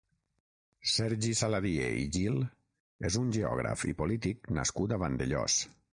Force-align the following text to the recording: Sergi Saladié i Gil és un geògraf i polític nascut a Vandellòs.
Sergi 0.91 1.33
Saladié 1.41 1.91
i 2.05 2.07
Gil 2.17 2.39
és 3.11 3.19
un 3.23 3.29
geògraf 3.39 3.85
i 3.93 3.95
polític 4.03 4.51
nascut 4.61 4.97
a 4.97 5.01
Vandellòs. 5.05 5.61